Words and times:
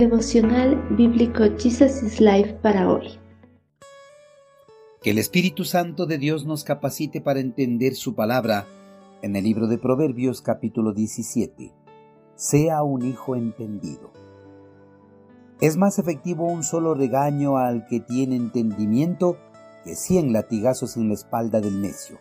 Devocional 0.00 0.82
Bíblico 0.96 1.44
Jesus 1.58 2.02
is 2.02 2.22
Life 2.22 2.54
para 2.62 2.90
hoy. 2.90 3.20
Que 5.02 5.10
el 5.10 5.18
Espíritu 5.18 5.64
Santo 5.64 6.06
de 6.06 6.16
Dios 6.16 6.46
nos 6.46 6.64
capacite 6.64 7.20
para 7.20 7.40
entender 7.40 7.94
su 7.94 8.14
palabra 8.14 8.64
en 9.20 9.36
el 9.36 9.44
libro 9.44 9.66
de 9.66 9.76
Proverbios 9.76 10.40
capítulo 10.40 10.94
17. 10.94 11.74
Sea 12.34 12.82
un 12.82 13.04
hijo 13.04 13.36
entendido. 13.36 14.10
Es 15.60 15.76
más 15.76 15.98
efectivo 15.98 16.46
un 16.46 16.62
solo 16.62 16.94
regaño 16.94 17.58
al 17.58 17.84
que 17.86 18.00
tiene 18.00 18.36
entendimiento 18.36 19.36
que 19.84 19.96
cien 19.96 20.32
latigazos 20.32 20.96
en 20.96 21.08
la 21.08 21.14
espalda 21.14 21.60
del 21.60 21.82
necio. 21.82 22.16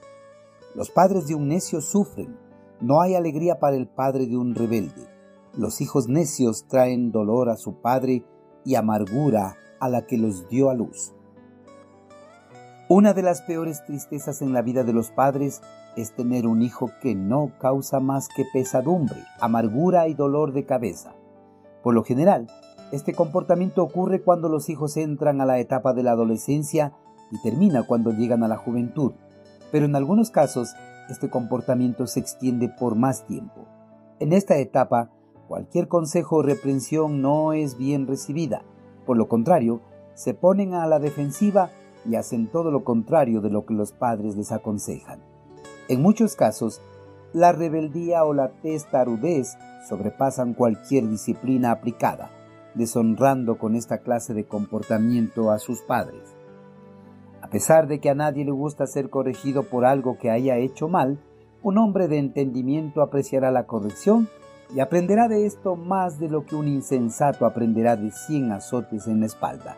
Los 0.76 0.90
padres 0.90 1.28
de 1.28 1.36
un 1.36 1.48
necio 1.48 1.80
sufren, 1.80 2.38
no 2.82 3.00
hay 3.00 3.16
alegría 3.16 3.58
para 3.58 3.78
el 3.78 3.88
padre 3.88 4.28
de 4.28 4.36
un 4.36 4.54
rebelde. 4.54 5.19
Los 5.58 5.82
hijos 5.82 6.08
necios 6.08 6.68
traen 6.68 7.12
dolor 7.12 7.50
a 7.50 7.58
su 7.58 7.82
padre 7.82 8.24
y 8.64 8.76
amargura 8.76 9.56
a 9.80 9.90
la 9.90 10.06
que 10.06 10.18
los 10.18 10.48
dio 10.48 10.70
a 10.70 10.76
luz. 10.76 11.14
Una 12.88 13.14
de 13.14 13.24
las 13.24 13.42
peores 13.42 13.84
tristezas 13.86 14.42
en 14.42 14.54
la 14.54 14.62
vida 14.62 14.84
de 14.84 14.94
los 14.94 15.10
padres 15.10 15.62
es 15.96 16.16
tener 16.16 16.48
un 16.48 16.62
hijo 16.62 16.92
que 17.02 17.16
no 17.16 17.52
causa 17.60 18.00
más 18.00 18.30
que 18.30 18.46
pesadumbre, 18.52 19.24
amargura 19.40 20.08
y 20.08 20.14
dolor 20.14 20.54
de 20.54 20.66
cabeza. 20.66 21.16
Por 21.84 21.94
lo 21.94 22.04
general, 22.04 22.48
este 22.92 23.14
comportamiento 23.14 23.84
ocurre 23.84 24.22
cuando 24.22 24.50
los 24.50 24.70
hijos 24.70 24.98
entran 24.98 25.42
a 25.42 25.46
la 25.46 25.60
etapa 25.60 25.94
de 25.94 26.04
la 26.04 26.12
adolescencia 26.12 26.94
y 27.32 27.42
termina 27.42 27.84
cuando 27.84 28.12
llegan 28.12 28.44
a 28.44 28.48
la 28.48 28.58
juventud, 28.58 29.14
pero 29.72 29.86
en 29.86 29.96
algunos 29.96 30.32
casos 30.32 30.74
este 31.10 31.30
comportamiento 31.30 32.08
se 32.08 32.20
extiende 32.20 32.70
por 32.70 32.96
más 32.96 33.26
tiempo. 33.26 33.68
En 34.20 34.34
esta 34.34 34.58
etapa, 34.58 35.12
cualquier 35.50 35.88
consejo 35.88 36.38
o 36.38 36.42
reprensión 36.44 37.24
no 37.24 37.54
es 37.54 37.76
bien 37.76 38.06
recibida. 38.06 38.62
Por 39.08 39.18
lo 39.18 39.28
contrario, 39.28 39.82
se 40.14 40.36
ponen 40.36 40.76
a 40.76 40.86
la 40.86 41.00
defensiva 41.00 41.72
y 42.06 42.16
hacen 42.16 42.52
todo 42.52 42.70
lo 42.70 42.84
contrario 42.84 43.42
de 43.42 43.50
lo 43.50 43.66
que 43.66 43.74
los 43.74 43.92
padres 43.92 44.36
les 44.36 44.52
aconsejan. 44.52 45.20
En 45.88 46.04
muchos 46.04 46.36
casos, 46.36 46.82
la 47.34 47.52
rebeldía 47.52 48.26
o 48.26 48.34
la 48.36 48.50
testarudez 48.62 49.58
sobrepasan 49.88 50.54
cualquier 50.54 51.10
disciplina 51.10 51.72
aplicada, 51.72 52.30
deshonrando 52.76 53.58
con 53.58 53.76
esta 53.76 53.98
clase 54.04 54.36
de 54.36 54.46
comportamiento 54.46 55.50
a 55.50 55.58
sus 55.58 55.82
padres. 55.82 56.36
A 57.42 57.50
pesar 57.50 57.88
de 57.88 58.00
que 58.00 58.12
a 58.12 58.16
nadie 58.16 58.46
le 58.46 58.52
gusta 58.52 58.86
ser 58.86 59.10
corregido 59.10 59.64
por 59.64 59.84
algo 59.84 60.20
que 60.20 60.30
haya 60.30 60.58
hecho 60.58 60.90
mal, 60.90 61.20
un 61.64 61.80
hombre 61.80 62.08
de 62.08 62.20
entendimiento 62.20 63.02
apreciará 63.02 63.50
la 63.50 63.66
corrección 63.66 64.30
y 64.74 64.80
aprenderá 64.80 65.28
de 65.28 65.46
esto 65.46 65.76
más 65.76 66.20
de 66.20 66.30
lo 66.30 66.46
que 66.46 66.56
un 66.56 66.68
insensato 66.68 67.46
aprenderá 67.46 67.96
de 67.96 68.12
cien 68.12 68.52
azotes 68.52 69.08
en 69.08 69.22
la 69.22 69.26
espalda. 69.26 69.78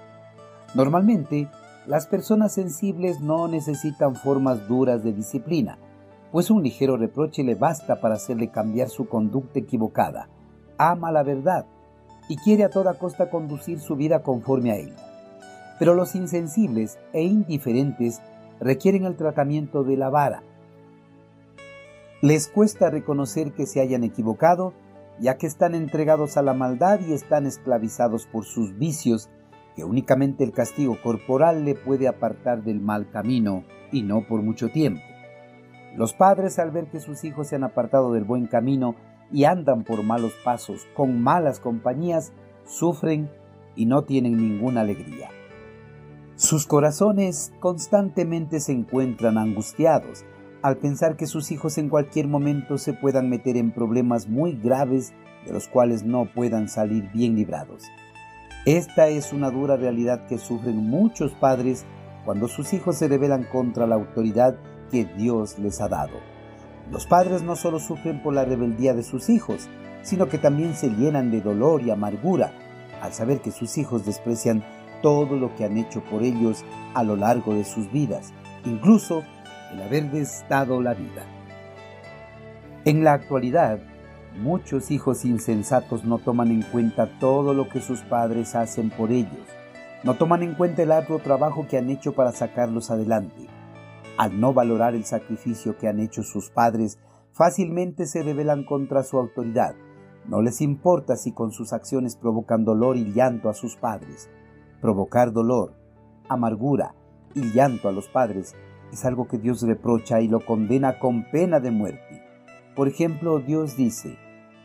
Normalmente, 0.75 1.50
las 1.88 2.08
personas 2.08 2.53
sensibles 2.53 3.22
no 3.22 3.47
necesitan 3.47 4.16
formas 4.16 4.67
duras 4.67 5.03
de 5.03 5.14
disciplina, 5.14 5.78
pues 6.31 6.50
un 6.50 6.64
ligero 6.64 6.97
reproche 6.97 7.44
le 7.44 7.56
basta 7.56 8.00
para 8.00 8.16
hacerle 8.16 8.50
cambiar 8.50 8.89
su 8.89 9.08
conducta 9.08 9.59
equivocada. 9.59 10.30
Ama 10.78 11.12
la 11.12 11.23
verdad 11.23 11.66
y 12.30 12.38
quiere 12.38 12.64
a 12.64 12.69
toda 12.69 12.97
costa 12.97 13.30
conducir 13.30 13.80
su 13.80 13.95
vida 13.95 14.23
conforme 14.23 14.72
a 14.72 14.75
ella 14.78 15.12
pero 15.81 15.95
los 15.95 16.14
insensibles 16.14 17.00
e 17.12 17.23
indiferentes 17.23 18.22
requieren 18.59 19.06
el 19.06 19.16
tratamiento 19.16 19.84
de 19.84 19.97
la 19.97 20.12
vara. 20.12 20.44
Les 22.22 22.47
cuesta 22.47 22.91
reconocer 22.91 23.52
que 23.52 23.66
se 23.66 23.81
hayan 23.81 24.03
equivocado, 24.03 24.73
ya 25.19 25.38
que 25.38 25.47
están 25.47 25.73
entregados 25.73 26.38
a 26.38 26.44
la 26.44 26.53
maldad 26.53 27.00
y 27.00 27.13
están 27.13 27.47
esclavizados 27.47 28.28
por 28.28 28.45
sus 28.45 28.78
vicios, 28.78 29.31
que 29.75 29.83
únicamente 29.83 30.44
el 30.44 30.52
castigo 30.52 31.01
corporal 31.01 31.66
le 31.66 31.73
puede 31.73 32.07
apartar 32.07 32.63
del 32.63 32.79
mal 32.79 33.09
camino 33.09 33.63
y 33.91 34.03
no 34.03 34.28
por 34.28 34.44
mucho 34.44 34.69
tiempo. 34.69 35.01
Los 35.95 36.13
padres 36.13 36.59
al 36.59 36.69
ver 36.69 36.91
que 36.91 37.00
sus 37.00 37.23
hijos 37.23 37.47
se 37.47 37.56
han 37.56 37.63
apartado 37.63 38.13
del 38.13 38.24
buen 38.24 38.45
camino 38.45 38.95
y 39.31 39.45
andan 39.45 39.84
por 39.84 40.03
malos 40.03 40.34
pasos 40.44 40.85
con 40.94 41.24
malas 41.24 41.59
compañías, 41.59 42.34
sufren 42.66 43.31
y 43.75 43.88
no 43.88 44.03
tienen 44.03 44.38
ninguna 44.38 44.81
alegría. 44.81 45.29
Sus 46.35 46.68
corazones 46.68 47.51
constantemente 47.59 48.59
se 48.59 48.74
encuentran 48.74 49.40
angustiados 49.40 50.24
al 50.61 50.77
pensar 50.77 51.16
que 51.16 51.27
sus 51.27 51.51
hijos 51.51 51.77
en 51.77 51.89
cualquier 51.89 52.27
momento 52.27 52.77
se 52.77 52.94
puedan 52.94 53.29
meter 53.29 53.57
en 53.57 53.72
problemas 53.72 54.27
muy 54.27 54.53
graves 54.53 55.13
de 55.45 55.53
los 55.53 55.67
cuales 55.67 56.03
no 56.03 56.25
puedan 56.25 56.69
salir 56.69 57.09
bien 57.11 57.35
librados. 57.35 57.83
Esta 58.66 59.07
es 59.07 59.33
una 59.33 59.50
dura 59.50 59.75
realidad 59.75 60.27
que 60.27 60.38
sufren 60.38 60.77
muchos 60.77 61.33
padres 61.33 61.85
cuando 62.25 62.47
sus 62.47 62.73
hijos 62.73 62.97
se 62.97 63.07
rebelan 63.07 63.47
contra 63.51 63.88
la 63.88 63.95
autoridad 63.95 64.55
que 64.91 65.05
Dios 65.05 65.57
les 65.57 65.81
ha 65.81 65.89
dado. 65.89 66.13
Los 66.91 67.07
padres 67.07 67.41
no 67.41 67.55
solo 67.55 67.79
sufren 67.79 68.21
por 68.21 68.33
la 68.33 68.45
rebeldía 68.45 68.94
de 68.94 69.03
sus 69.03 69.29
hijos, 69.29 69.67
sino 70.03 70.27
que 70.27 70.38
también 70.38 70.75
se 70.75 70.89
llenan 70.89 71.31
de 71.31 71.41
dolor 71.41 71.81
y 71.81 71.89
amargura 71.89 72.53
al 73.01 73.13
saber 73.13 73.41
que 73.41 73.51
sus 73.51 73.77
hijos 73.79 74.05
desprecian 74.05 74.63
todo 75.01 75.35
lo 75.35 75.55
que 75.55 75.66
han 75.66 75.77
hecho 75.77 76.03
por 76.03 76.21
ellos 76.21 76.63
a 76.94 77.03
lo 77.03 77.16
largo 77.16 77.55
de 77.55 77.63
sus 77.63 77.91
vidas, 77.91 78.31
incluso 78.66 79.23
el 79.73 79.81
haberles 79.81 80.45
dado 80.49 80.81
la 80.81 80.93
vida. 80.93 81.23
En 82.85 83.03
la 83.03 83.13
actualidad, 83.13 83.79
muchos 84.39 84.91
hijos 84.91 85.25
insensatos 85.25 86.03
no 86.03 86.17
toman 86.17 86.49
en 86.49 86.63
cuenta 86.63 87.19
todo 87.19 87.53
lo 87.53 87.69
que 87.69 87.81
sus 87.81 88.01
padres 88.01 88.55
hacen 88.55 88.89
por 88.89 89.11
ellos, 89.11 89.47
no 90.03 90.15
toman 90.15 90.41
en 90.41 90.55
cuenta 90.55 90.81
el 90.81 90.91
arduo 90.91 91.19
trabajo 91.19 91.67
que 91.69 91.77
han 91.77 91.89
hecho 91.91 92.13
para 92.13 92.31
sacarlos 92.31 92.89
adelante. 92.89 93.47
Al 94.17 94.39
no 94.39 94.51
valorar 94.51 94.95
el 94.95 95.05
sacrificio 95.05 95.77
que 95.77 95.88
han 95.88 95.99
hecho 95.99 96.23
sus 96.23 96.49
padres, 96.49 96.97
fácilmente 97.33 98.07
se 98.07 98.23
rebelan 98.23 98.63
contra 98.63 99.03
su 99.03 99.19
autoridad. 99.19 99.75
No 100.25 100.41
les 100.41 100.61
importa 100.61 101.15
si 101.15 101.33
con 101.33 101.51
sus 101.51 101.71
acciones 101.71 102.15
provocan 102.15 102.65
dolor 102.65 102.97
y 102.97 103.13
llanto 103.13 103.47
a 103.47 103.53
sus 103.53 103.75
padres. 103.75 104.27
Provocar 104.81 105.33
dolor, 105.33 105.75
amargura 106.29 106.95
y 107.35 107.51
llanto 107.51 107.88
a 107.88 107.91
los 107.91 108.07
padres 108.07 108.55
es 108.91 109.06
algo 109.06 109.28
que 109.28 109.38
Dios 109.38 109.62
reprocha 109.62 110.22
y 110.22 110.28
lo 110.28 110.46
condena 110.46 111.00
con 111.00 111.29
pena 111.31 111.59
de 111.59 111.72
muerte. 111.72 112.24
Por 112.75 112.88
ejemplo, 112.88 113.40
Dios 113.40 113.78
dice, 113.78 114.18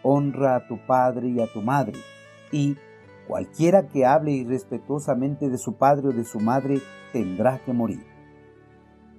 honra 0.03 0.57
a 0.57 0.67
tu 0.67 0.79
padre 0.87 1.29
y 1.29 1.41
a 1.41 1.47
tu 1.53 1.63
madre, 1.63 1.95
y 2.53 2.77
cualquiera 3.27 3.89
que 3.89 4.07
hable 4.07 4.33
irrespetuosamente 4.33 5.49
de 5.49 5.59
su 5.59 5.75
padre 5.75 6.09
o 6.09 6.13
de 6.13 6.25
su 6.25 6.41
madre 6.41 6.81
tendrá 7.13 7.59
que 7.65 7.73
morir. 7.73 8.05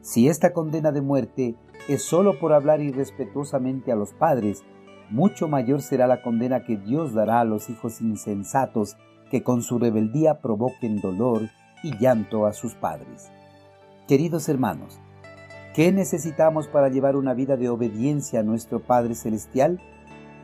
Si 0.01 0.29
esta 0.29 0.53
condena 0.53 0.91
de 0.91 1.01
muerte 1.01 1.55
es 1.89 2.03
sólo 2.03 2.39
por 2.39 2.53
hablar 2.53 2.81
irrespetuosamente 2.81 3.91
a 3.91 3.95
los 3.95 4.13
padres, 4.13 4.63
mucho 5.09 5.47
mayor 5.47 5.81
será 5.81 6.07
la 6.07 6.21
condena 6.21 6.63
que 6.63 6.77
Dios 6.77 7.13
dará 7.13 7.41
a 7.41 7.45
los 7.45 7.69
hijos 7.69 8.01
insensatos 8.01 8.97
que 9.29 9.43
con 9.43 9.61
su 9.61 9.79
rebeldía 9.79 10.39
provoquen 10.39 11.01
dolor 11.01 11.49
y 11.83 11.97
llanto 11.97 12.45
a 12.45 12.53
sus 12.53 12.75
padres. 12.75 13.31
Queridos 14.07 14.47
hermanos, 14.47 15.01
¿qué 15.75 15.91
necesitamos 15.91 16.69
para 16.69 16.87
llevar 16.87 17.17
una 17.17 17.33
vida 17.33 17.57
de 17.57 17.67
obediencia 17.67 18.39
a 18.39 18.43
nuestro 18.43 18.79
Padre 18.79 19.15
Celestial? 19.15 19.81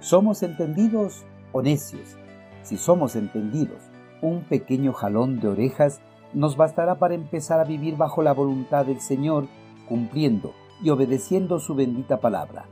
¿Somos 0.01 0.43
entendidos 0.43 1.23
o 1.53 1.61
necios? 1.61 2.17
Si 2.63 2.75
somos 2.75 3.15
entendidos, 3.15 3.81
un 4.21 4.41
pequeño 4.41 4.91
jalón 4.91 5.39
de 5.39 5.47
orejas 5.47 6.01
nos 6.33 6.57
bastará 6.57 6.99
para 6.99 7.15
empezar 7.15 7.61
a 7.61 7.63
vivir 7.63 7.95
bajo 7.95 8.21
la 8.21 8.33
voluntad 8.33 8.85
del 8.85 8.99
Señor, 8.99 9.47
cumpliendo 9.87 10.51
y 10.83 10.89
obedeciendo 10.89 11.57
su 11.59 11.73
bendita 11.73 12.19
palabra. 12.19 12.65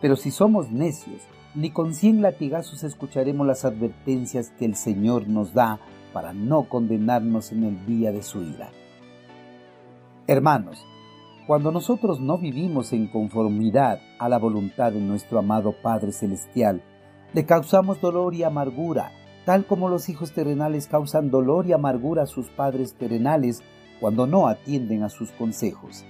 Pero 0.00 0.16
si 0.16 0.32
somos 0.32 0.72
necios, 0.72 1.22
ni 1.54 1.70
con 1.70 1.94
cien 1.94 2.20
latigazos 2.20 2.82
escucharemos 2.82 3.46
las 3.46 3.64
advertencias 3.64 4.50
que 4.58 4.64
el 4.64 4.74
Señor 4.74 5.28
nos 5.28 5.54
da 5.54 5.78
para 6.12 6.32
no 6.32 6.64
condenarnos 6.64 7.52
en 7.52 7.62
el 7.62 7.86
día 7.86 8.10
de 8.10 8.24
su 8.24 8.42
ira. 8.42 8.70
Hermanos, 10.26 10.86
cuando 11.46 11.72
nosotros 11.72 12.20
no 12.20 12.38
vivimos 12.38 12.92
en 12.92 13.08
conformidad 13.08 14.00
a 14.18 14.28
la 14.28 14.38
voluntad 14.38 14.92
de 14.92 15.00
nuestro 15.00 15.38
amado 15.38 15.74
Padre 15.82 16.12
Celestial, 16.12 16.82
le 17.32 17.44
causamos 17.44 18.00
dolor 18.00 18.34
y 18.34 18.44
amargura, 18.44 19.10
tal 19.44 19.66
como 19.66 19.88
los 19.88 20.08
hijos 20.08 20.32
terrenales 20.32 20.86
causan 20.86 21.30
dolor 21.30 21.66
y 21.66 21.72
amargura 21.72 22.22
a 22.22 22.26
sus 22.26 22.48
padres 22.48 22.94
terrenales 22.94 23.62
cuando 24.00 24.26
no 24.26 24.46
atienden 24.46 25.02
a 25.02 25.08
sus 25.08 25.32
consejos. 25.32 26.04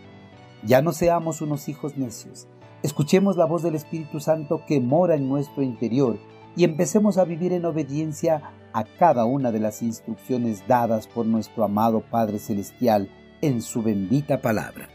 Ya 0.63 0.83
no 0.83 0.93
seamos 0.93 1.41
unos 1.41 1.69
hijos 1.69 1.97
necios, 1.97 2.47
Escuchemos 2.83 3.37
la 3.37 3.45
voz 3.45 3.63
del 3.63 3.77
Espíritu 3.77 4.19
Santo 4.19 4.65
que 4.67 4.81
mora 4.81 5.15
en 5.15 5.29
nuestro 5.29 5.63
interior 5.63 6.19
y 6.57 6.65
empecemos 6.65 7.17
a 7.17 7.25
vivir 7.25 7.53
en 7.53 7.65
obediencia 7.65 8.43
a 8.73 8.83
cada 8.83 9.25
una 9.25 9.53
de 9.53 9.61
las 9.61 9.83
instrucciones 9.83 10.67
dadas 10.67 11.07
por 11.07 11.25
nuestro 11.25 11.63
amado 11.63 12.01
Padre 12.01 12.41
Celestial 12.41 13.09
en 13.43 13.61
su 13.61 13.83
bendita 13.83 14.41
palabra. 14.41 14.89